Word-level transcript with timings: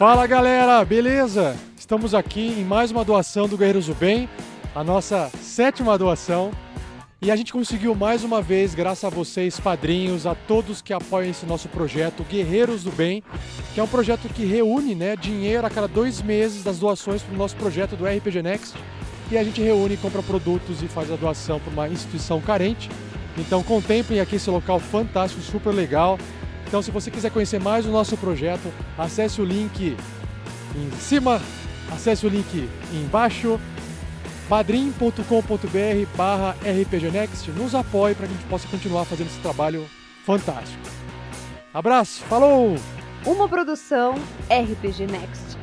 Fala 0.00 0.26
galera, 0.26 0.82
beleza? 0.82 1.54
Estamos 1.78 2.14
aqui 2.14 2.58
em 2.58 2.64
mais 2.64 2.90
uma 2.90 3.04
doação 3.04 3.46
do 3.46 3.58
Guerreiros 3.58 3.84
do 3.84 3.94
Bem, 3.94 4.30
a 4.74 4.82
nossa 4.82 5.30
sétima 5.42 5.98
doação. 5.98 6.52
E 7.20 7.30
a 7.30 7.36
gente 7.36 7.52
conseguiu 7.52 7.94
mais 7.94 8.24
uma 8.24 8.40
vez, 8.40 8.74
graças 8.74 9.04
a 9.04 9.10
vocês, 9.10 9.60
padrinhos, 9.60 10.26
a 10.26 10.34
todos 10.34 10.80
que 10.80 10.94
apoiam 10.94 11.30
esse 11.30 11.44
nosso 11.44 11.68
projeto, 11.68 12.24
Guerreiros 12.24 12.82
do 12.82 12.90
Bem, 12.90 13.22
que 13.74 13.80
é 13.80 13.82
um 13.82 13.86
projeto 13.86 14.26
que 14.30 14.46
reúne 14.46 14.94
né, 14.94 15.16
dinheiro 15.16 15.66
a 15.66 15.68
cada 15.68 15.86
dois 15.86 16.22
meses 16.22 16.64
das 16.64 16.78
doações 16.78 17.20
para 17.20 17.34
o 17.34 17.36
nosso 17.36 17.56
projeto 17.56 17.94
do 17.94 18.06
RPG 18.06 18.42
Next. 18.42 18.78
E 19.30 19.36
a 19.36 19.44
gente 19.44 19.60
reúne, 19.60 19.98
compra 19.98 20.22
produtos 20.22 20.82
e 20.82 20.88
faz 20.88 21.12
a 21.12 21.16
doação 21.16 21.60
para 21.60 21.74
uma 21.74 21.88
instituição 21.90 22.40
carente. 22.40 22.88
Então 23.36 23.62
contemplem 23.62 24.18
aqui 24.18 24.36
esse 24.36 24.48
local 24.48 24.80
fantástico, 24.80 25.42
super 25.42 25.74
legal. 25.74 26.18
Então 26.70 26.80
se 26.80 26.92
você 26.92 27.10
quiser 27.10 27.32
conhecer 27.32 27.58
mais 27.58 27.84
o 27.84 27.90
nosso 27.90 28.16
projeto, 28.16 28.72
acesse 28.96 29.40
o 29.40 29.44
link 29.44 29.96
em 30.76 30.90
cima, 31.00 31.42
acesse 31.90 32.24
o 32.24 32.28
link 32.28 32.68
embaixo 32.92 33.58
padrim.com.br 34.48 36.16
barra 36.16 36.56
rpgnext, 36.62 37.48
nos 37.50 37.74
apoie 37.74 38.14
para 38.14 38.28
que 38.28 38.34
a 38.34 38.36
gente 38.36 38.46
possa 38.46 38.68
continuar 38.68 39.04
fazendo 39.04 39.26
esse 39.26 39.40
trabalho 39.40 39.84
fantástico. 40.24 40.80
Abraço, 41.74 42.22
falou! 42.22 42.76
Uma 43.26 43.48
produção 43.48 44.14
RPG 44.48 45.08
Next. 45.08 45.59